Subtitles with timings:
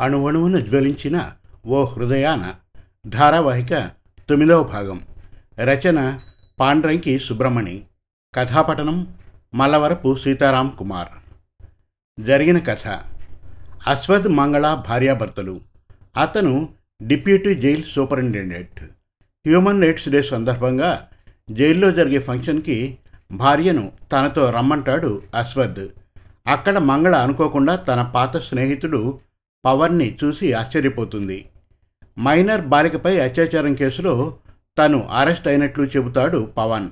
[0.00, 1.32] అణువణువును జ్వలించిన
[1.66, 2.54] ఓ హృదయాన
[3.06, 3.90] ధారావాహిక
[4.28, 5.00] తొమ్మిదవ భాగం.
[5.58, 6.20] రచన
[6.60, 7.82] పాండ్రంకి సుబ్రమణి
[8.34, 9.14] కథాపటనం
[9.54, 11.08] మల్లవరపు సీతారాం కుమార్.
[12.20, 12.86] జరిగిన కథ.
[13.86, 15.60] అశ్వద్ మంగళ భార్యాభర్తలు.
[16.20, 16.68] అతను
[17.02, 18.80] deputy jail superintendent.
[19.46, 21.08] Human rights day సందర్భంగా
[21.50, 22.98] జైల్లో జరిగే ఫంక్షన్కి
[23.32, 25.88] భార్యను తనతో రమ్మంటాడు అశ్వద్
[26.46, 29.20] అక్కడ మంగళ అనుకోకుండా తన పాత స్నేహితుడు
[29.64, 31.48] పవన్ని చూసి ఆశ్చర్యపోతుంది.
[32.20, 34.36] మైనర్ బాలికపై అత్యాచారం కేసులో
[34.78, 36.90] తను అరెస్ట్ అయినట్లు చెబుతాడు పవన్.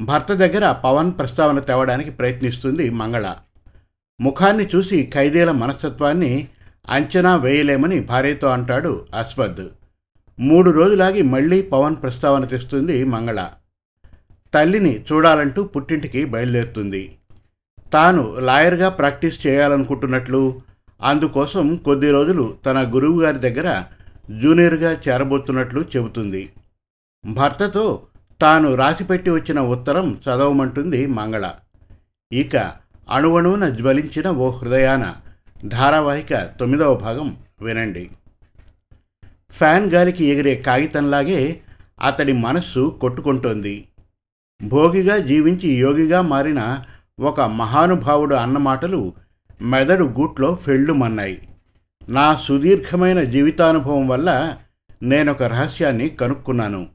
[0.00, 3.34] భర్త దగ్గర పవన్ ప్రస్తావన తేవడానికి ప్రయత్నిస్తుంది మంగళ.
[4.20, 6.48] ముఖాన్ని చూసి ఖైదీల మనస్తత్వాన్ని
[6.88, 9.66] అంచనా వేయలేమని భార్యతో అంటాడు అశ్వద్.
[10.40, 13.48] మూడు రోజులాగి మళ్ళీ పవన్ ప్రస్తావన తెస్తుంది మంగళ.
[14.54, 17.18] తల్లిని చూడాలంటూ పుట్టింటికి బయలుదేరుతుంది.
[17.92, 20.62] తాను లాయర్గా ప్రాక్టీస్ చేయాలనుకుంటున్నట్లు
[21.02, 23.84] అందుకోసం కొద్ది రోజులు తన గురువు గారి దగ్గర
[24.42, 26.50] జూనియర్గా చేరబోతున్నట్లు చెబుతుంది.
[27.26, 28.02] భర్తతో
[28.40, 31.50] తాను రాసిపెట్టి వచ్చిన ఉత్తరం చదవమంటుంది మంగళ.
[32.32, 32.72] ఇక
[33.10, 35.14] అణువణువున జ్వలించిన ఓ హృదయాన
[35.64, 38.10] ధారావాహిక తొమ్మిదవ భాగం వినండి.
[39.50, 41.60] ఫ్యాన్ గాలికి ఎగిరే కాగితంలాగే
[42.06, 43.88] అతడి మనస్సు కొట్టుకుంటోంది.
[44.64, 46.84] భోగిగా జీవించి యోగిగా మారిన
[47.20, 49.27] ఒక మహానుభావుడు అన్నమాటలు మాటలు
[49.62, 51.48] మెదడు గూట్లో ఫెళ్ళుమన్నాయి
[52.08, 54.56] నా సుదీర్ఘమైన జీవితానుభవం వల్ల
[55.02, 56.86] నేనొక రహస్యాన్ని కనుక్కున్నాను.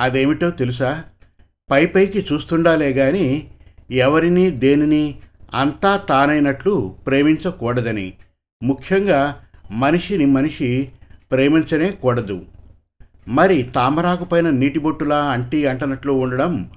[0.00, 1.04] అదేమిటో తెలుసా?
[1.70, 3.50] పై పైకి చూస్తుండాలే గాని
[3.90, 5.14] ఎవరిని దేనిని
[5.54, 8.12] అంతా తానైనట్లు ప్రేమించకూడదని.
[8.62, 9.36] ముఖ్యంగా
[9.70, 10.88] మనిషిని మనిషి
[11.32, 12.42] ప్రేమించనే కూడదు.
[13.28, 16.70] మరి తామరాకు పైన నీటి బొట్టులా అంటి అంటనట్లు ఉండడం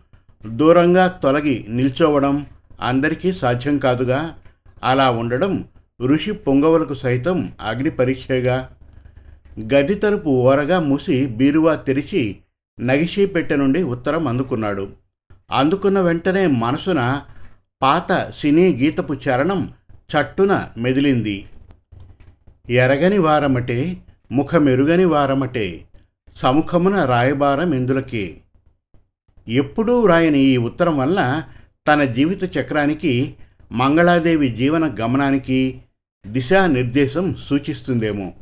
[0.46, 2.46] దూరంగా తొలగి నిల్చోవడం
[2.82, 4.34] అందరికీ సాధ్యం కాదుగా?
[4.84, 5.66] అలా ఉండడం
[6.02, 8.72] ఋషి పొంగవలకు సైతం అగ్ని పరీక్షగా.
[9.74, 12.38] గది తలుపు ఓరగా మూసి బీరువా తెరిచి
[12.80, 14.90] నగిషీ పెట్టె నుండి ఉత్తరం అందుకున్నాడు.
[15.52, 17.22] అందుకున్న వెంటనే మనసున
[17.82, 21.46] పాత సినీ గీతపు చరణం చట్టున మెదిలింది.
[22.70, 23.98] ఎరగని వారమటే
[24.32, 25.82] ముఖమెరుగని వారమటే
[26.38, 28.38] సముఖమున రాయబారం ఇందులకే.
[29.48, 31.44] ఎప్పుడూ వ్రాయని ఈ ఉత్తరం వల్ల
[31.88, 33.36] తన జీవిత చక్రానికి
[33.74, 35.82] మంగళాదేవి జీవన గమనానికి
[36.28, 38.34] దిశానిర్దేశం సూచిస్తుందేమో.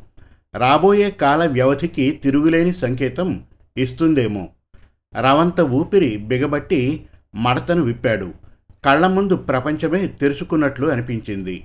[0.56, 3.44] రాబోయే కాల వ్యవధికి తిరుగులేని సంకేతం
[3.78, 4.50] ఇస్తుందేమో.
[5.20, 7.06] రవంత ఊపిరి బిగబట్టి
[7.36, 8.34] మడతను విప్పాడు.
[8.86, 11.64] కళ్ళ ముందు ప్రపంచమే తెరుచుకున్నట్లు అనిపించింది.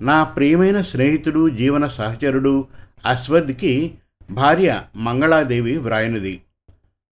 [0.00, 2.66] నా ప్రియమైన స్నేహితుడు జీవన సహచరుడు
[3.06, 3.94] అశ్వథ్కి
[4.30, 6.40] భార్య మంగళాదేవి వ్రాయనిది.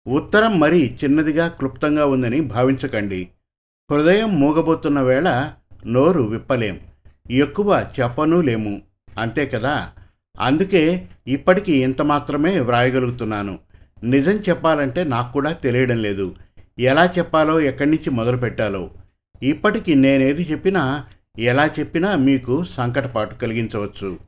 [0.08, 3.28] ఉత్తరం మరీ చిన్నదిగా క్లుప్తంగా ఉందని భావించకండి.
[3.92, 5.52] హృదయం మూగబోతున్న వేళ
[5.88, 6.80] నోరు విప్పలేం
[7.32, 8.82] ఎక్కువ చెప్పనూ లేము
[9.20, 9.90] అంతే కదా?
[10.40, 13.60] అందుకే ఇప్పటికీ ఇంత మాత్రమే వ్రాయగలుగుతున్నాను.
[14.04, 16.36] నిజం చెప్పాలంటే నాకు కూడా తెలియడం లేదు.
[16.80, 18.90] ఎలా చెప్పాలో ఎక్కడి నుంచి మొదలు పెట్టాలో.
[19.44, 21.06] ఇప్పటికీ నేనేది చెప్పినా
[21.40, 24.20] ఎలా చెప్పినా మీకు సంకటపాటు కలిగించవచ్చు.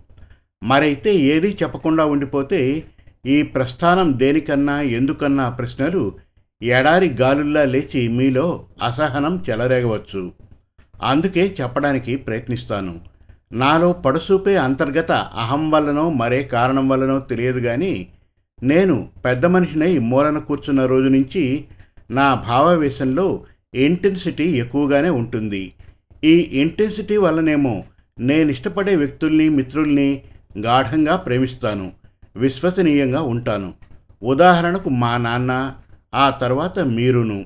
[0.63, 2.83] మరైతే ఏది చెప్పకుండా ఉండిపోతే
[3.25, 6.15] ఈ ప్రస్థానం దేనికన్నా ఎందుకన్నా ప్రశ్నలు
[6.63, 10.31] ఎడారి గాలుల్లా లేచి మీలో అసహనం చెలరేగవచ్చు.
[11.03, 12.99] అందుకే చెప్పడానికి ప్రయత్నిస్తాను.
[13.51, 18.07] నాలో పడుసూపే అంతర్గత అహం వల్లనో మరే కారణం వల్లనో తెలియదు కానీ
[18.63, 21.65] నేను పెద్ద మనిషినై మూలన కూర్చున్న రోజు నుంచి
[22.11, 25.73] నా భావావేశంలో ఇంటెన్సిటీ ఎక్కువగానే ఉంటుంది.
[26.23, 27.83] ఈ ఇంటెన్సిటీ వల్లనేమో
[28.19, 30.21] నేను ఇష్టపడే వ్యక్తుల్ని మిత్రుల్ని
[30.57, 31.91] గాఢంగా ప్రేమిస్తాను.
[32.35, 33.73] విశ్వసనీయంగా ఉంటాను.
[34.23, 35.75] ఉదాహరణకు మా నాన్న
[36.15, 37.45] ఆ తర్వాత మీరును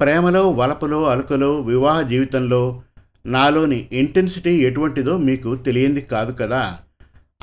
[0.00, 2.82] ప్రేమలో వలపలో అలుకలో వివాహ జీవితంలో
[3.26, 6.78] నాలోని ఇంటెన్సిటీ ఎటువంటిదో మీకు తెలియంది కాదు కదా?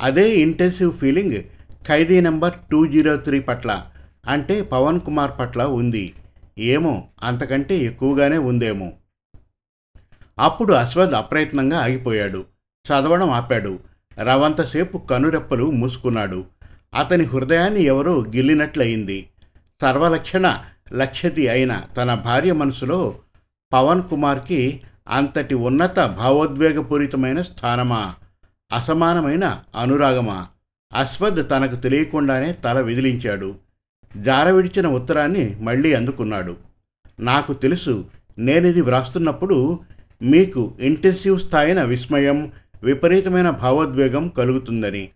[0.00, 1.42] అదే ఇంటెన్సివ్ ఫీలింగ్
[1.88, 3.86] ఖైదీ నెంబర్ టూ జీరో త్రీ పట్ల
[4.28, 6.12] అంటే పవన్ కుమార్ పట్ల ఉంది.
[6.58, 8.92] ఏమో అంతకంటే ఎక్కువగానే ఉందేమో.
[10.38, 12.44] అప్పుడు అశ్వథ్ అప్రయత్నంగా ఆగిపోయాడు.
[12.86, 13.78] చదవడం ఆపాడు.
[14.22, 16.44] రవంతసేపు కనురెప్పలు మూసుకున్నాడు.
[16.94, 19.28] అతని హృదయాన్ని ఎవరో గిల్లినట్లయింది.
[19.80, 20.58] సర్వలక్షణ
[20.92, 23.14] లక్ష్యది అయిన తన భార్య మనసులో
[23.72, 28.14] పవన్ కుమార్కి అంతటి ఉన్నత భావోద్వేగపూరితమైన స్థానమా?
[28.72, 30.46] అసమానమైన అనురాగమా?
[30.92, 33.54] అశ్వథ్ తనకు తెలియకుండానే తల విదిలించాడు.
[34.16, 36.56] జార విడిచిన ఉత్తరాన్ని మళ్ళీ అందుకున్నాడు.
[37.20, 38.04] నాకు తెలుసు
[38.38, 39.80] నేనిది వ్రాస్తున్నప్పుడు
[40.22, 42.52] మీకు ఇంటెన్సివ్ స్థాయిన విస్మయం
[42.82, 45.08] విపరీతమైన భావోద్వేగం కలుగుతుందని.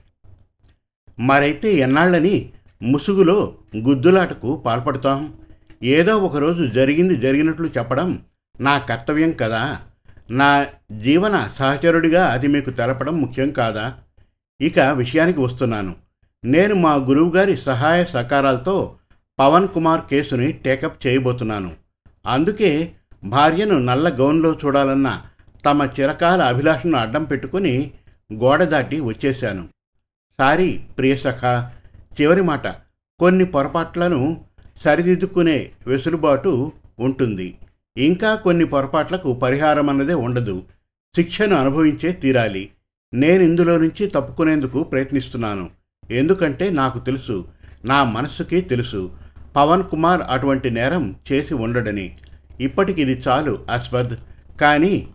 [1.19, 2.51] మరైతే ఎన్నాళ్ళని
[2.83, 5.35] ముసుగులో గుద్దులాటకు పాల్పడతాం.
[5.83, 8.23] ఏదో ఒకరోజు జరిగింది జరిగినట్లు చెప్పడం
[8.61, 9.81] నా కర్తవ్యం కదా.
[10.31, 13.95] నా జీవన సహచరుడిగా అది మీకు తెలపడం ముఖ్యం కాదా?
[14.61, 15.95] ఇక విషయానికి వస్తున్నాను.
[16.45, 18.95] నేను మా గురువుగారి సహాయ సహకారాలతో
[19.39, 21.73] పవన్ కుమార్ కేసుని టేకప్ చేయబోతున్నాను.
[22.27, 22.93] అందుకే
[23.25, 25.23] భార్యను నల్ల గౌన్లో చూడాలన్న
[25.65, 27.91] తమ చిరకాల అభిలాషను అడ్డం పెట్టుకుని
[28.33, 29.69] గోడ దాటి వచ్చేశాను.
[30.41, 31.71] సారీ ప్రియసఖ
[32.21, 32.69] చివరి మాట
[33.19, 34.45] కొన్ని పొరపాట్లను
[34.85, 37.59] సరిదిద్దుకునే వెసులుబాటు ఉంటుంది.
[37.97, 40.63] ఇంకా కొన్ని పొరపాట్లకు పరిహారం అన్నదే ఉండదు.
[41.17, 42.71] శిక్షను అనుభవించే తీరాలి.
[43.15, 45.71] నేను ఇందులో నుంచి తప్పుకునేందుకు ప్రయత్నిస్తున్నాను.
[46.11, 47.45] ఎందుకంటే నాకు తెలుసు
[47.85, 49.11] నా మనస్సుకి తెలుసు
[49.57, 52.17] పవన్ కుమార్ అటువంటి నేరం చేసి ఉండడని.
[52.61, 54.17] ఇప్పటికి ఇది చాలు అస్వద్
[54.61, 55.07] కానీ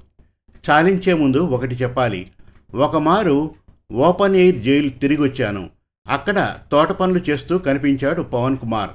[0.70, 2.32] చాలించే ముందు ఒకటి చెప్పాలి.
[2.74, 3.52] ఒకమారు
[3.92, 5.70] ఓపెన్ ఎయిర్ జైలు తిరిగి వచ్చాను
[6.08, 8.90] అక్కడ తోట పనులు చేస్తూ కనిపించాడు పవన్ కుమార్.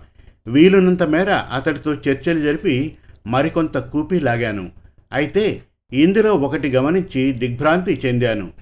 [0.47, 4.71] వీలున్నంత మేర అతడితో చర్చలు జరిపి మరికొంత కూపీ లాగాను.
[5.13, 5.63] అయితే
[5.93, 8.53] ఇందులో ఒకటి గమనించి దిగ్భ్రాంతి చెందాను.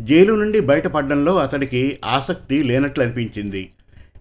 [0.00, 3.70] జైలు నుండి బయటపడడంలో అతడికి ఆసక్తి లేనట్లు అనిపించింది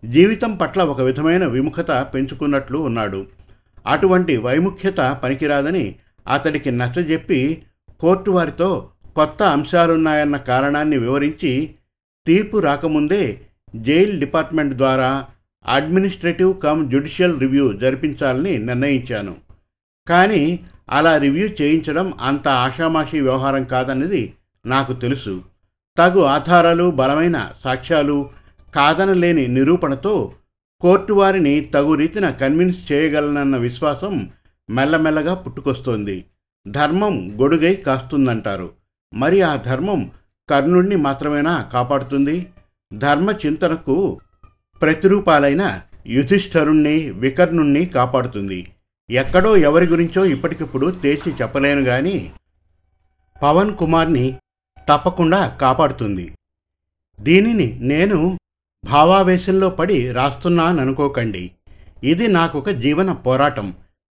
[0.05, 3.27] జీవితం పట్ల ఒక విధమైన విముఖత పెంచుకున్నట్లు ఉన్నాడు.
[3.87, 5.95] అటువంటి వైముఖ్యత పనికిరాదని
[6.27, 7.61] అతడికి నచ్చజెప్పి
[7.99, 11.75] కోర్టు వారితో కొత్త అంశాలున్నాయన్న కారణాన్ని వివరించి
[12.27, 13.41] తీర్పు రాకముందే
[13.83, 15.25] జైల్ డిపార్ట్మెంట్ ద్వారా
[15.67, 19.35] అడ్మినిస్ట్రేటివ్ కమ్ జ్యుడిషియల్ రివ్యూ జరిపించాలని నిర్ణయించాను.
[20.07, 20.59] కానీ
[20.89, 24.33] అలా రివ్యూ చేయించడం అంత ఆషామాషీ వ్యవహారం కాదన్నది
[24.65, 25.41] నాకు తెలుసు.
[25.97, 28.29] తగు ఆధారాలు బలమైన సాక్ష్యాలు
[28.75, 30.33] కాదనలేని నిరూపణతో
[30.81, 34.29] కోర్టు వారిని తగు రీతిన కన్విన్స్ చేయగలనన్న విశ్వాసం
[34.69, 36.25] మెల్లమెల్లగా పుట్టుకొస్తోంది.
[36.67, 38.69] ధర్మం గొడుగై కాస్తుందంటారు.
[39.13, 40.11] మరి ఆ ధర్మం
[40.49, 42.47] కర్ణుణ్ణి మాత్రమేనా కాపాడుతుంది?
[42.93, 44.19] ధర్మ చింతనకు
[44.81, 48.71] ప్రతిరూపాలైన యుధిష్ఠరుణ్ణి వికర్ణుణ్ణి కాపాడుతుంది.
[49.09, 52.31] ఎక్కడో ఎవరి గురించో ఇప్పటికిప్పుడు తేల్చి చెప్పలేను గాని
[53.43, 54.37] పవన్ కుమార్ని
[54.89, 56.35] తప్పకుండా కాపాడుతుంది.
[57.21, 58.39] దీనిని నేను
[58.85, 61.51] భావావేశంలో పడి రాస్తున్నాననుకోకండి.
[62.03, 63.73] ఇది నాకొక జీవన పోరాటం.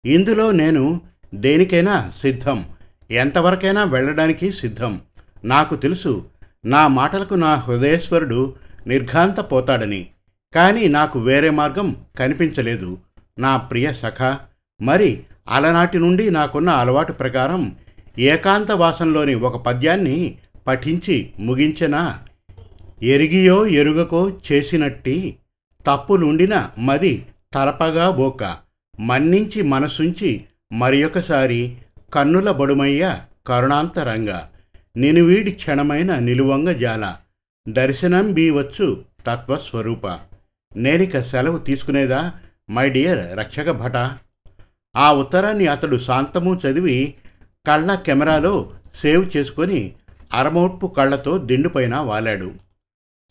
[0.06, 1.02] ఇందులో నేను
[1.36, 2.66] దేనికైనా సిద్ధం.
[3.12, 5.02] ఎంతవరకైనా వెళ్ళడానికి సిద్ధం.
[5.46, 6.26] నాకు తెలుసు
[6.66, 8.56] నా మాటలకు నా హృదయేశ్వరుడు
[8.88, 10.08] నిర్ఘాంతపోతాడని.
[10.56, 12.98] కానీ నాకు వేరే మార్గం కనిపించలేదు.
[13.40, 14.38] నా ప్రియ సఖ
[14.82, 17.76] మరి అలనాటి నుండి నాకున్న అలవాటు ప్రకారం
[18.20, 20.38] ఏకాంత వాసంలోని ఒక పద్యాన్ని
[20.68, 22.20] పఠించి ముగించెనా?
[23.04, 25.36] ఎరిగియో ఎరుగకో చేసినట్టి
[25.88, 28.58] తప్పులుండిన మది తలపగా బోక
[29.00, 30.44] మన్నించి మనసుంచి
[30.74, 31.78] మరియొకసారి
[32.14, 33.18] కన్నుల బడుమయ్య
[33.48, 34.50] కరుణాంతరంగా.
[34.98, 37.16] నినువీడి క్షణమైన నిలువంగ జాల.
[37.70, 40.08] దర్శనం బీవచ్చు తత్వస్వరూప.
[40.76, 42.34] నేనిక సెలవు తీసుకునేదా
[42.70, 43.96] మై డియర్ రక్షక భట?
[44.96, 47.14] ఆ ఉత్తరాన్ని అతడు శాంతము చదివి
[47.68, 48.72] కళ్ళ కెమెరాలో
[49.02, 49.94] సేవ్ చేసుకొని
[50.34, 52.52] అరమోట్పు కళ్ళతో దిండుపైన వాలాడు.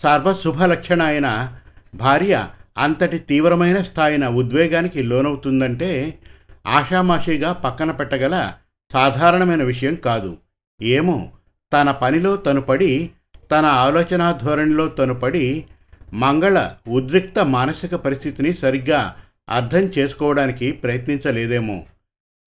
[0.03, 1.59] సర్వశుభలక్షణ అయిన
[1.95, 2.49] భార్య
[2.79, 6.19] అంతటి తీవ్రమైన స్థాయిన ఉద్వేగానికి లోనవుతుందంటే
[6.67, 8.53] ఆషామాషిగా పక్కన పెట్టగల
[8.93, 10.37] సాధారణమైన విషయం కాదు.
[10.83, 11.31] ఏమో
[11.73, 13.11] తన పనిలో తను పడి
[13.51, 15.65] తన ఆలోచనా ధోరణిలో తను పడి
[16.13, 19.17] మంగళ ఉద్రిక్త మానసిక పరిస్థితిని సరిగ్గా
[19.49, 21.83] అర్థం చేసుకోవడానికి ప్రయత్నించలేదేమో.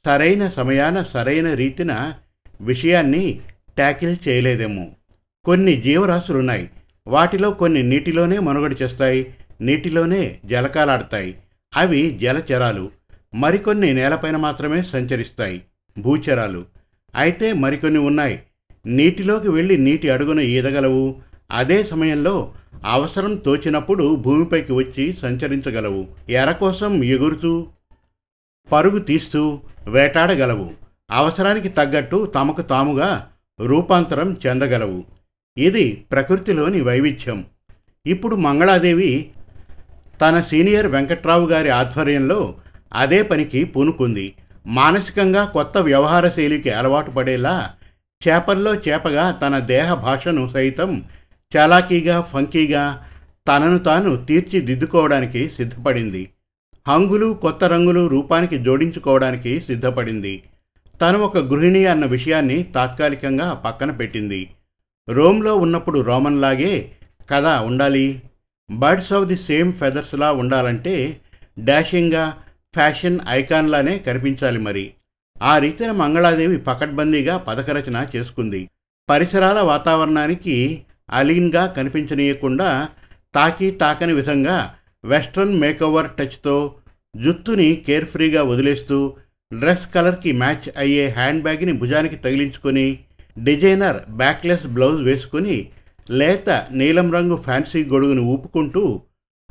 [0.06, 2.14] సరైన సమయాన సరైన రీతిన
[2.62, 3.42] విషయాన్ని
[3.76, 4.88] ట్యాకిల్ చేయలేదేమో.
[5.46, 6.70] కొన్ని జీవరాశులున్నాయి.
[7.08, 11.38] వాటిలో కొన్ని నీటిలోనే మనుగడ చేస్తాయి నీటిలోనే జలకాలాడతాయి.
[11.76, 12.92] అవి జలచరాలు.
[13.36, 15.62] మరికొన్ని నేలపైన మాత్రమే సంచరిస్తాయి
[16.00, 16.66] భూచరాలు.
[17.16, 18.44] అయితే మరికొన్ని ఉన్నాయి.
[18.86, 21.16] నీటిలోకి వెళ్ళి నీటి అడుగున ఈదగలవు.
[21.52, 22.54] అదే సమయంలో
[22.86, 26.08] అవసరం తోచినప్పుడు భూమిపైకి వచ్చి సంచరించగలవు.
[26.30, 27.68] ఎర కోసం ఎగురుతూ
[28.72, 30.70] పరుగు తీస్తూ వేటాడగలవు.
[31.12, 33.28] అవసరానికి తగ్గట్టు తమకు తాముగా
[33.60, 35.04] రూపాంతరం చెందగలవు.
[35.58, 37.46] ఇది ప్రకృతిలోని వైవిధ్యం.
[38.06, 39.32] ఇప్పుడు మంగళాదేవి
[40.22, 42.54] తన సీనియర్ వెంకట్రావు గారి ఆధ్వర్యంలో
[42.94, 44.34] అదే పనికి పూనుకుంది.
[44.66, 47.74] మానసికంగా కొత్త వ్యవహార శైలికి అలవాటు పడేలా
[48.28, 51.04] చేపల్లో చేపగా తన దేహ భాషను సైతం
[51.56, 53.06] చాలాకీగా ఫంకీగా
[53.48, 56.30] తనను తాను తీర్చిదిద్దుకోవడానికి సిద్ధపడింది.
[56.88, 60.44] హంగులు కొత్త రంగులు రూపానికి జోడించుకోవడానికి సిద్ధపడింది.
[61.02, 64.50] తను ఒక గృహిణి అన్న విషయాన్ని తాత్కాలికంగా పక్కన పెట్టింది.
[65.10, 66.92] రోమ్లో ఉన్నప్పుడు రోమన్లాగే
[67.32, 68.22] కదా ఉండాలి?
[68.72, 71.20] బర్డ్స్ ఆఫ్ ది సేమ్ ఫెదర్స్లా ఉండాలంటే
[71.60, 72.38] డాషింగ్గా
[72.74, 74.94] ఫ్యాషన్ ఐకాన్లానే కనిపించాలి మరి.
[75.42, 78.70] ఆ రీతిన మంగళాదేవి పకడ్బందీగా పథకరచన చేసుకుంది.
[79.10, 82.88] పరిసరాల వాతావరణానికి అలీన్గా కనిపించనీయకుండా
[83.36, 86.76] తాకి తాకని విధంగా వెస్ట్రన్ మేకోవర్ టచ్తో
[87.16, 89.16] జుత్తుని కేర్ఫ్రీగా వదిలేస్తూ
[89.54, 93.00] డ్రెస్ కలర్కి మ్యాచ్ అయ్యే హ్యాండ్ బ్యాగ్ని భుజానికి తగిలించుకొని
[93.40, 95.70] డిజైనర్ బ్యాక్లెస్ బ్లౌజ్ వేసుకొని
[96.10, 99.02] లేత నీలం రంగు ఫ్యాన్సీ గొడుగును ఊపుకుంటూ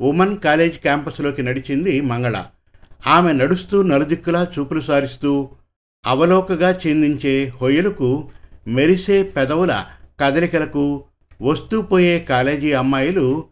[0.01, 2.45] ఉమెన్ కాలేజ్ క్యాంపస్లోకి నడిచింది మంగళ.
[3.07, 5.49] ఆమె నడుస్తూ నలుదిక్కులా చూపులు సారిస్తూ
[6.05, 8.29] అవలోకగా చిందించే హొయ్యలకు
[8.67, 9.85] మెరిసే పెదవుల
[10.19, 11.03] కదలికలకు
[11.41, 13.43] వస్తూ పోయే కాలేజీ అమ్మాయిలు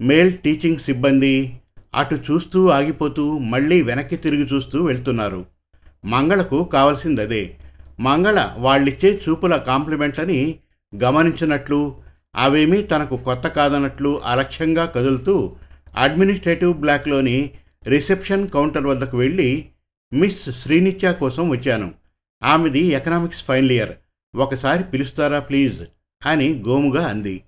[0.00, 1.60] మేల్ టీచింగ్ సిబ్బంది
[1.94, 5.46] అటు చూస్తూ ఆగిపోతూ మళ్ళీ వెనక్కి తిరిగి చూస్తూ వెళ్తున్నారు.
[6.04, 7.56] మంగళకు కావలసిందదే.
[8.00, 10.58] మంగళ వాళ్ళిచ్చే చూపుల కాంప్లిమెంట్లని
[10.94, 11.96] గమనించినట్లు
[12.34, 15.56] అవేమీ తనకు కొత్త కాదన్నట్లు అలక్ష్యంగా కదులుతూ
[15.96, 17.50] అడ్మినిస్ట్రేటివ్ బ్లాక్లోని
[17.86, 19.68] రిసెప్షన్ కౌంటర్ వద్దకు వెళ్ళి
[20.12, 21.94] మిస్ శ్రీనిత్య కోసం వచ్చాను.
[22.42, 23.92] ఆమెది ఎకనామిక్స్ ఫైనల్ ఇయర్.
[24.36, 25.80] ఒకసారి పిలుస్తారా ప్లీజ్?
[26.26, 27.42] అని గోముగా అంది.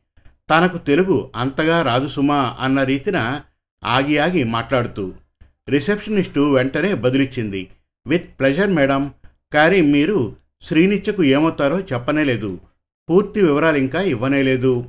[0.50, 3.40] తనకు తెలుగు అంతగా రాదు సుమా అన్న రీతిన
[3.84, 5.12] ఆగి ఆగి మాట్లాడుతూ
[5.68, 7.68] రిసెప్షనిస్టు వెంటనే బదులిచ్చింది.
[8.06, 9.14] With pleasure madam.
[9.52, 12.60] కానీ మీరు శ్రీనిత్యకు ఏమవుతారో చెప్పనేలేదు
[13.10, 14.84] పూర్తి వివరాలు ఇంకా ఇవ్వనేలేదు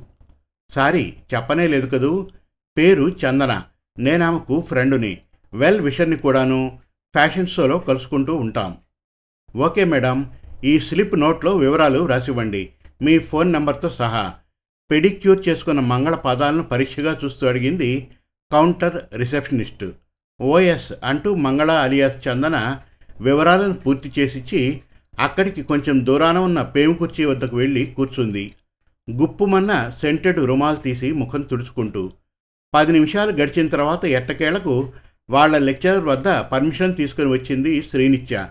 [0.70, 2.28] సారీ చెప్పనేలేదు కదూ.
[2.76, 3.62] పేరు చందన.
[3.98, 5.18] నేనామెకు ఫ్రెండుని.
[5.54, 6.78] వెల్ విషర్ని కూడాను.
[7.14, 8.78] ఫ్యాషన్ షోలో కలుసుకుంటూ ఉంటాం.
[9.56, 10.30] ఓకే మేడం
[10.64, 12.70] ఈ స్లిప్ నోట్లో వివరాలు రాసివ్వండి.
[13.02, 14.34] మీ ఫోన్ నెంబర్తో సహా.
[14.90, 18.08] పెడిక్యూర్ చేసుకున్న మంగళ పదాలను పరీక్షగా చూస్తూ అడిగింది
[18.52, 19.84] కౌంటర్ రిసెప్షనిస్ట్.
[20.40, 22.78] ఓఎస్ అంటూ మంగళ అలియాస్ చందన
[23.20, 24.80] వివరాలను పూర్తి చేసిచ్చి
[25.18, 28.54] అక్కడికి కొంచెం దూరాన ఉన్న పేము కుర్చీ వద్దకు వెళ్ళి కూర్చుంది.
[29.08, 32.12] గుప్పుమన్న సెంటెడ్ రుమాలు తీసి ముఖం తుడుచుకుంటూ
[32.74, 34.92] పది నిమిషాలు గడిచిన తర్వాత ఎట్టకేళ్ళకు
[35.30, 38.48] వాళ్ళ లెక్చరర్ వద్ద పర్మిషన్ తీసుకుని వచ్చింది శ్రీనిత్య.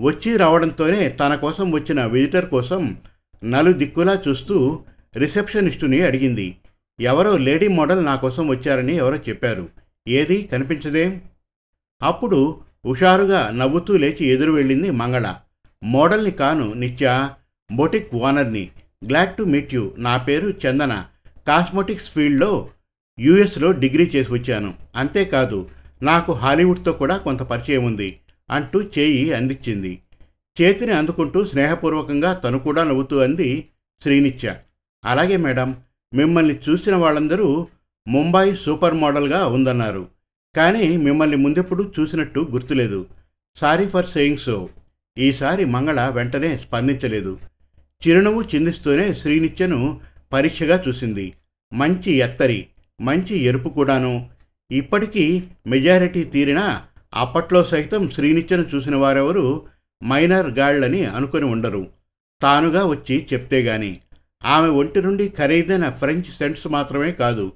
[0.00, 2.96] వచ్చి రావడంతోనే తన కోసం వచ్చిన విజిటర్ కోసం
[3.44, 4.82] నలు దిక్కులా చూస్తూ
[5.16, 6.56] రిసెప్షనిస్టుని అడిగింది.
[7.00, 9.68] ఎవరో లేడీ మోడల్ నా కోసం వచ్చారని ఎవరో చెప్పారు.
[10.08, 10.42] ఏది?
[10.52, 11.20] కనిపించదేం?
[12.02, 15.34] అప్పుడు హుషారుగా నవ్వుతూ లేచి ఎదురు వెళ్ళింది మంగళ.
[15.82, 17.30] మోడల్ని కాను నిత్య
[17.72, 18.68] బొటిక్ ఓనర్ని.
[19.08, 19.92] Glad to meet you.
[19.98, 21.04] నా పేరు చందన.
[21.46, 22.68] కాస్మోటిక్స్ ఫీల్డ్లో
[23.18, 24.74] యూఎస్లో డిగ్రీ చేసి వచ్చాను.
[24.96, 25.68] అంతేకాదు
[26.02, 28.18] నాకు హాలీవుడ్తో కూడా కొంత పరిచయం ఉంది
[28.50, 29.98] అంటూ చేయి అందించింది.
[30.62, 33.68] చేతిని అందుకుంటూ స్నేహపూర్వకంగా తను కూడా నవ్వుతూ అంది
[34.02, 34.56] శ్రీనిత్య.
[35.04, 35.76] అలాగే మేడం
[36.14, 37.66] మిమ్మల్ని చూసిన వాళ్ళందరూ
[38.08, 40.08] ముంబై సూపర్ మోడల్గా ఉందన్నారు.
[40.56, 43.06] కానీ మిమ్మల్ని ముందెప్పుడు చూసినట్టు గుర్తులేదు.
[43.56, 44.68] Sorry for saying so.
[45.18, 47.38] ఈసారి మంగళ వెంటనే స్పందించలేదు.
[48.06, 50.00] చిరునవ్వు చిందిస్తూనే శ్రీనిత్యను
[50.32, 51.32] పరీక్షగా చూసింది.
[51.72, 52.66] మంచి ఎత్తరి
[53.00, 54.28] మంచి ఎరుపు కూడాను
[54.70, 56.82] ఇప్పటికీ మెజారిటీ తీరినా
[57.14, 59.66] అప్పట్లో సైతం శ్రీనిత్యను చూసిన వారెవరు
[60.04, 61.86] మైనర్ గాళ్ళని అనుకుని ఉండరు.
[62.42, 63.98] తానుగా వచ్చి చెప్తే గాని
[64.44, 67.52] ఆమె ఒంటి నుండి ఖరీదైన ఫ్రెంచ్ సెంట్స్ మాత్రమే కాదు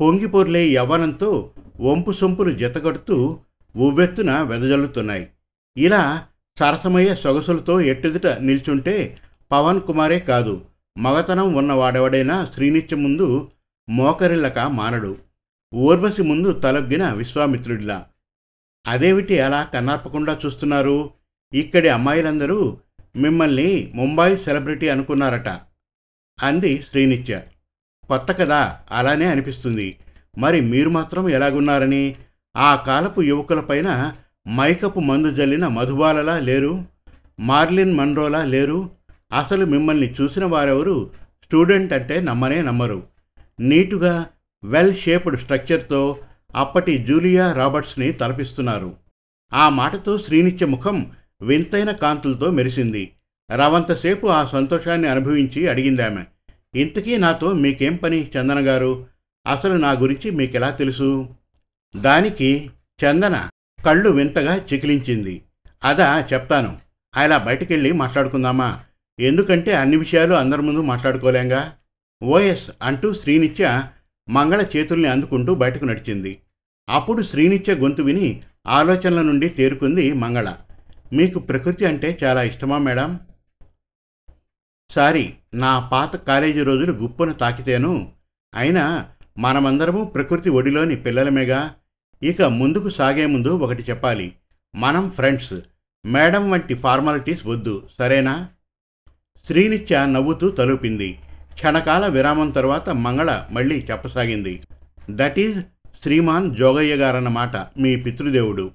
[0.00, 3.38] పొంగిపొర్లే యవ్వనంతో వంపు సొంపులు జతగడుతూ
[3.76, 5.28] ఉవ్వెత్తున వెదజల్లుతున్నాయి.
[5.76, 6.26] ఇలా
[6.58, 9.16] సరసమయ్య సొగసులతో ఎట్టుదుట నిల్చుంటే
[9.52, 10.64] పవన్ కుమారే కాదు
[10.98, 13.48] మగతనం ఉన్నవాడెవడైనా శ్రీనిత్య ముందు
[13.88, 15.16] మోకరిల్లక మానడు.
[15.74, 18.06] ఊర్వశి ముందు తలొగ్గిన విశ్వామిత్రుడిలా.
[18.86, 21.10] అదేమిటి అలా కన్నార్పకుండా చూస్తున్నారు?
[21.54, 22.78] ఇక్కడి అమ్మాయిలందరూ
[23.16, 25.48] మిమ్మల్ని ముంబై సెలబ్రిటీ అనుకున్నారట
[26.42, 27.42] అంది శ్రీనిత్య.
[28.08, 29.96] కొత్త కదా అలానే అనిపిస్తుంది.
[30.38, 32.16] మరి మీరు మాత్రం ఎలాగున్నారని?
[32.56, 34.12] ఆ కాలపు యువకులపైన
[34.48, 36.84] మైకపు మందు జల్లిన మధుబాలలా లేరు?
[37.40, 38.90] మార్లిన్ మన్రోలా లేరు?
[39.38, 41.10] అసలు మిమ్మల్ని చూసిన వారెవరు
[41.44, 43.02] స్టూడెంట్ అంటే నమ్మనే నమ్మరు.
[43.60, 44.26] నీటుగా
[44.64, 46.18] వెల్ షేప్డ్ స్ట్రక్చర్తో
[46.56, 48.96] అప్పటి జూలియా రాబర్ట్స్ని తలపిస్తున్నారు.
[49.52, 53.12] ఆ మాటతో శ్రీనిత్య ముఖం వింతైన కాంతులతో మెరిసింది.
[53.54, 56.24] రవంతసేపు ఆ సంతోషాన్ని అనుభవించి అడిగిందామె
[56.74, 59.06] ఇంతకీ నాతో మీకేం పని చందన గారు
[59.46, 61.28] అసలు నా గురించి మీకెలా తెలుసు?
[61.96, 62.70] దానికి
[63.04, 63.48] చందన
[63.86, 65.42] కళ్ళు వింతగా చికిలించింది.
[65.84, 66.78] అదా చెప్తాను.
[67.16, 68.80] అలా బయటికెళ్ళి మాట్లాడుకుందామా?
[69.20, 71.72] ఎందుకంటే అన్ని విషయాలు అందరి ముందు మాట్లాడుకోలేంగా?
[72.22, 73.82] ఓఎస్ అంటూ శ్రీనిత్య
[74.28, 76.38] మంగళ చేతుల్ని అందుకుంటూ బయటకు నడిచింది.
[76.88, 80.56] అప్పుడు శ్రీనిత్య గొంతు విని ఆలోచనల నుండి తేరుకుంది మంగళ.
[81.12, 83.20] మీకు ప్రకృతి అంటే చాలా ఇష్టమా మేడం?
[84.90, 88.12] సారీ నా పాత కాలేజీ రోజులు గుప్పున తాకితేను.
[88.54, 91.74] అయినా మనమందరము ప్రకృతి ఒడిలోని పిల్లలమేగా.
[92.22, 94.32] ఇక ముందుకు సాగే ముందు ఒకటి చెప్పాలి.
[94.76, 95.54] మనం ఫ్రెండ్స్.
[96.06, 97.88] మేడం వంటి ఫార్మాలిటీస్ వద్దు.
[97.98, 98.48] సరేనా?
[99.46, 101.18] శ్రీనిత్య నవ్వుతూ తలుపింది.
[101.54, 104.62] క్షణకాల విరామం తర్వాత మంగళ మళ్ళీ చెప్పసాగింది.
[105.10, 105.60] దట్ ఈజ్
[106.02, 108.70] శ్రీమాన్ జోగయ్య గారన్నమాట మీ పితృదేవుడు.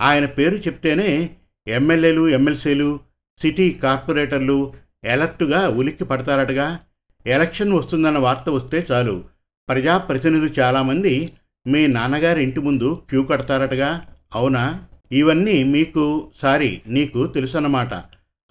[0.00, 1.30] ఆయన పేరు చెప్తేనే
[1.68, 3.00] ఎమ్మెల్యేలు ఎమ్మెల్సీలు
[3.42, 4.72] సిటీ కార్పొరేటర్లు
[5.04, 6.80] ఎలర్ట్గా ఉలిక్కి పడతారటగా.
[7.26, 9.24] ఎలక్షన్ వస్తుందన్న వార్త వస్తే చాలు.
[9.68, 11.32] ప్రజాప్రతినిధులు చాలామంది
[11.66, 14.06] మీ నాన్నగారి ఇంటి ముందు క్యూ కడతారటగా.
[14.34, 14.84] అవునా?
[15.12, 17.94] ఇవన్నీ మీకు సారీ నీకు తెలుసన్నమాట.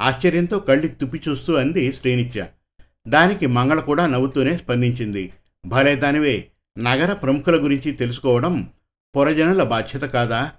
[0.01, 2.45] ఆశ్చర్యంతో కళ్ళి తుప్పి చూస్తూ అంది శ్రీనిత్య.
[3.07, 5.33] దానికి మంగళ కూడా నవ్వుతూనే స్పందించింది.
[5.65, 8.67] భలే దానివే నగర ప్రముఖుల గురించి తెలుసుకోవడం
[9.15, 10.51] పురజనుల బాధ్యత కాదా?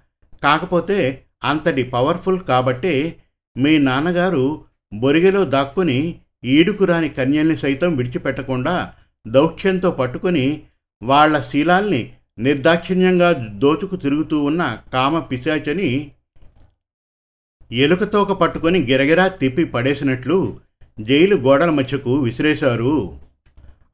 [0.43, 3.17] కాకపోతే అంతటి పవర్ఫుల్ కాబట్టే
[3.57, 8.93] మీ నాన్నగారు బొరిగెలో దాక్కుని ఈడుకురాని కన్యల్ని సైతం విడిచిపెట్టకుండా
[9.27, 10.61] దౌక్ష్యంతో పట్టుకుని
[11.03, 16.11] వాళ్ళ శీలాల్ని నిర్దాక్షిణ్యంగా దోచుకు తిరుగుతూ ఉన్న కామ పిశాచని
[17.71, 20.59] ఎలుకతోక పట్టుకొని గిరగిరా తిప్పి పడేసినట్లు
[21.01, 23.19] జైలు గోడల మధ్యకు విసిరేశారు.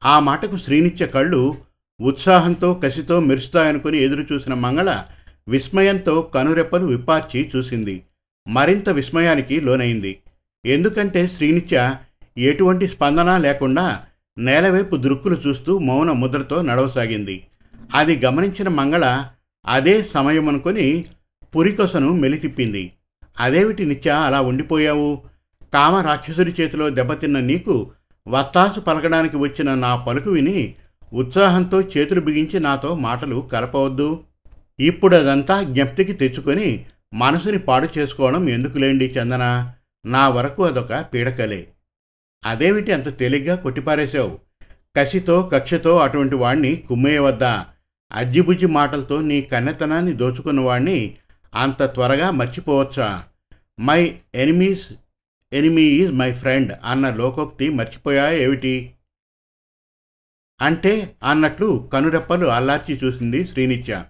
[0.04, 1.54] ఆ మాటకు శ్రీనిత్య కళ్ళు
[2.00, 5.02] ఉత్సాహంతో కసితో మెరుస్తాయనుకుని ఎదురుచూసిన మంగళ
[5.48, 8.02] విస్మయంతో కనురెప్పలు విప్పార్చి చూసింది.
[8.48, 10.18] మరింత విస్మయానికి లోనైంది.
[10.66, 11.94] ఎందుకంటే శ్రీనిత్య
[12.38, 14.04] ఎటువంటి స్పందన లేకుండా
[14.38, 17.46] నేలవైపు దృక్కులు చూస్తూ మౌన ముద్రతో నడవసాగింది.
[17.94, 19.28] అది గమనించిన మంగళ
[19.66, 21.04] అదే సమయం అనుకొని
[21.56, 22.92] పురికొసను మెలితిప్పింది.
[23.40, 25.31] అదేమిటి నిత్య అలా ఉండిపోయావు?
[25.74, 27.90] కామ రాక్షసుడి చేతిలో దెబ్బతిన్న నీకు
[28.28, 30.74] వత్తాసు పలకడానికి వచ్చిన నా పలుకు విని
[31.12, 34.24] ఉత్సాహంతో చేతులు బిగించి నాతో మాటలు కలపవద్దు.
[34.80, 39.74] ఇప్పుడు అదంతా జ్ఞప్తికి తెచ్చుకొని మనసుని పాడు చేసుకోవడం ఎందుకులేండి చందన?
[40.06, 41.68] నా వరకు అదొక పీడకలే.
[42.44, 44.38] అదేమిటి అంత తేలిగ్గా కొట్టిపారేశావు?
[44.96, 47.66] కసితో కక్షతో అటువంటి వాణ్ణి కుమ్మేయవద్దా?
[48.12, 51.16] అజ్జిబుజ్జి మాటలతో నీ కన్నెతనాన్ని దోచుకున్న వాణ్ణి
[51.54, 53.24] అంత త్వరగా మర్చిపోవచ్చా?
[53.80, 54.86] My enemies
[55.52, 58.92] enemy is my friend అన్న లోకోక్తి మర్చిపోయా ఏమిటి?
[60.62, 64.04] అంటే అన్నట్లు కనురెప్పలు అల్లార్చి చూసింది శ్రీనిత్య.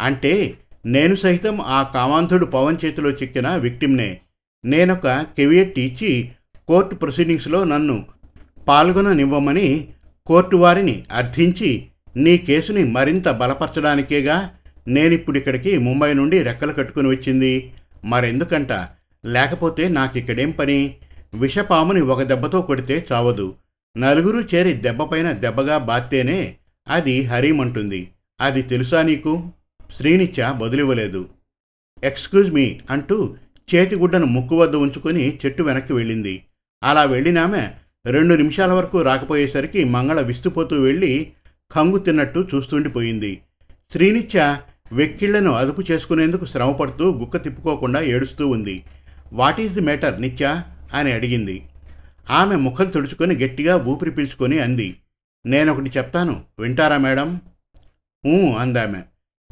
[0.00, 4.20] అంటే నేను సైతం ఆ కామాంధుడు పవన్ చేతిలో చిక్కిన విక్టిమ్నే
[4.64, 6.32] నేనొక కెవియట్ ఇచ్చి
[6.68, 8.06] కోర్టు ప్రొసీడింగ్స్లో నన్ను
[8.68, 9.88] పాల్గొననివ్వమని
[10.26, 11.86] కోర్టు వారిని అర్థించి
[12.16, 14.54] నీ కేసుని మరింత బలపరచడానికేగా
[14.88, 17.72] నేనిప్పుడు ఇక్కడికి ముంబై నుండి రెక్కలు కట్టుకుని వచ్చింది.
[18.04, 18.72] మరెందుకంట?
[19.24, 20.96] లేకపోతే నాకిక్కడేం పని?
[21.34, 23.54] విషపాముని ఒక దెబ్బతో కొడితే చావదు.
[23.96, 26.56] నలుగురు చేరి దెబ్బపైన దెబ్బగా బాత్తేనే
[26.88, 28.10] అది హరీమంటుంది.
[28.40, 29.50] అది తెలుసా నీకు?
[29.96, 31.28] శ్రీనిత్య బదులివ్వలేదు
[32.04, 33.36] ఎక్స్క్యూజ్ మీ అంటూ
[33.74, 36.44] చేతిగుడ్డను ముక్కు వద్ద ఉంచుకొని చెట్టు వెనక్కి వెళ్ళింది.
[36.84, 37.70] అలా వెళ్ళినామె
[38.06, 41.32] రెండు నిమిషాల వరకు రాకపోయేసరికి మంగళ విస్తుపోతూ వెళ్ళి
[41.72, 43.40] కంగు తిన్నట్టు చూస్తుండిపోయింది.
[43.92, 44.58] శ్రీనిత్య
[44.92, 48.84] వెక్కిళ్ళను అదుపు చేసుకునేందుకు శ్రమపడుతూ గుక్క తిప్పుకోకుండా ఏడుస్తూ ఉంది.
[49.32, 50.62] వాట్ ఈజ్ ది మ్యాటర్ నిత్య
[50.94, 51.62] అని అడిగింది.
[52.30, 54.96] ఆమె ముఖం తుడుచుకొని గట్టిగా ఊపిరి పీల్చుకొని అంది.
[55.46, 56.44] నేనొకటి చెప్తాను.
[56.58, 57.40] వింటారా మేడం?
[58.58, 59.00] అందామె.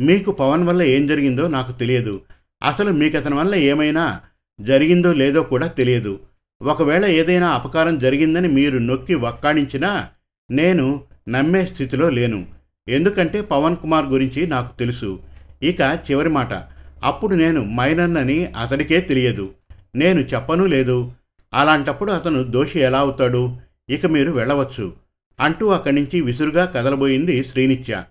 [0.00, 2.20] మీకు పవన్ వల్ల ఏం జరిగిందో నాకు తెలియదు.
[2.62, 4.20] అసలు మీకు అతని వల్ల ఏమైనా
[4.60, 6.20] జరిగిందో లేదో కూడా తెలియదు.
[6.62, 10.08] ఒకవేళ ఏదైనా అపకారం జరిగిందని మీరు నొక్కి వక్కాణించినా
[10.50, 12.46] నేను నమ్మే స్థితిలో లేను.
[12.88, 15.22] ఎందుకంటే పవన్ కుమార్ గురించి నాకు తెలుసు.
[15.62, 16.52] ఇక చివరి మాట.
[17.04, 19.54] అప్పుడు నేను మైనర్నని అతడికే తెలియదు.
[19.94, 21.12] నేను చెప్పనూ లేదు.
[21.54, 23.56] అలాంటప్పుడు అతను దోషి ఎలా అవుతాడు?
[23.90, 24.92] ఇక మీరు వెళ్ళవచ్చు.
[25.40, 28.04] అంటూ అక్కడి నుంచి విసురుగా కదలబోయింది శ్రీనిత్య.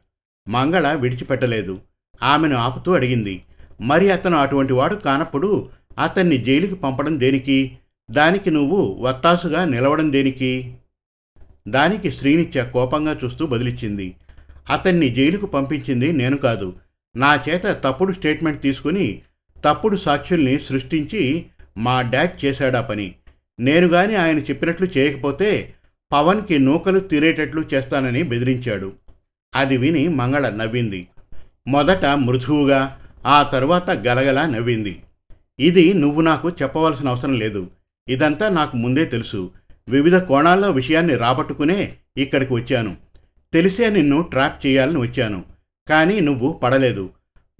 [0.48, 1.80] మంగళ విడిచిపెట్టలేదు.
[2.24, 3.42] ఆమెను ఆపుతూ అడిగింది.
[3.82, 7.78] మరి అతను అటువంటి వాడు కానప్పుడు అతన్ని జైలుకి పంపడం దేనికి?
[8.12, 10.76] దానికి నువ్వు వత్తాసుగా నిలవడం దేనికి?
[11.68, 14.16] దానికి శ్రీనిత్య కోపంగా చూస్తూ బదిలిచ్చింది.
[14.70, 16.74] అతన్ని జైలుకు పంపించింది నేను కాదు.
[17.16, 19.22] నా చేత తప్పుడు స్టేట్మెంట్ తీసుకుని
[19.66, 21.46] తప్పుడు సాక్షుల్ని సృష్టించి
[21.78, 23.16] మా డాడ్ చేశాడా పని.
[23.60, 25.74] నేను గాని ఆయన చెప్పినట్లు చేయకపోతే
[26.12, 28.92] పవన్కి నూకలు తీరేటట్లు చేస్తానని బెదిరించాడు.
[29.56, 31.08] అది విని మంగళ నవ్వింది.
[31.68, 35.00] మొదట మృదువుగా ఆ తరువాత గలగల నవ్వింది.
[35.60, 37.68] ఇది నువ్వు నాకు చెప్పవలసిన అవసరం లేదు.
[38.10, 39.52] ఇదంతా నాకు ముందే తెలుసు.
[39.90, 42.96] వివిధ కోణాల్లో విషయాన్ని రాబట్టుకునే ఇక్కడికి వచ్చాను.
[43.54, 45.44] తెలిసే నిన్ను ట్రాప్ చేయాలని వచ్చాను.
[45.90, 47.10] కానీ నువ్వు పడలేదు.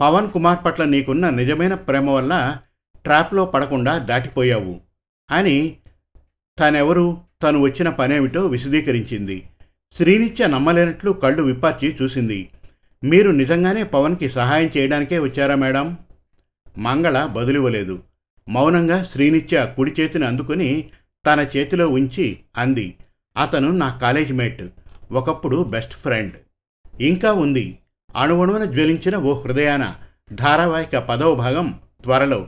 [0.02, 2.58] పవన్ కుమార్ పట్ల నీకున్న నిజమైన ప్రేమ వల్ల
[3.04, 4.82] ట్రాప్లో పడకుండా దాటిపోయావు.
[5.32, 5.78] అని
[6.60, 9.44] తనెవరు తను వచ్చిన పనేమిటో విశదీకరించింది.
[9.94, 12.50] శ్రీనిత్య నమ్మలేనట్లు కళ్ళు విప్పార్చి చూసింది.
[13.04, 15.98] మీరు నిజంగానే పవన్కి సహాయం చేయడానికే వచ్చారా మేడం?
[16.78, 18.04] మంగళ బదులివ్వలేదు.
[18.50, 20.90] మౌనంగా శ్రీనిత్య కుడి చేతిని అందుకుని
[21.26, 22.96] తన చేతిలో ఉంచి అంది.
[23.38, 24.64] అతను నా కాలేజ్ మేట్
[25.12, 26.34] ఒకప్పుడు బెస్ట్ ఫ్రెండ్.
[27.02, 27.78] ఇంకా ఉంది.
[28.18, 29.96] అణువణువున జ్వలించిన ఓ హృదయాన
[30.34, 32.48] ధారావాహిక పదవ భాగం త్వరలో